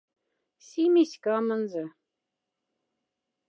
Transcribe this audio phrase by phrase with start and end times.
[0.65, 1.83] Сими ськамонза.